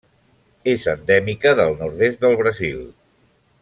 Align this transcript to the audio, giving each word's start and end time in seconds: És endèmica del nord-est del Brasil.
És 0.73 0.87
endèmica 0.93 1.53
del 1.61 1.79
nord-est 1.83 2.27
del 2.27 2.39
Brasil. 2.43 2.85